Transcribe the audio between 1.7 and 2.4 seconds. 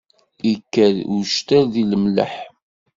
di lemleḥ.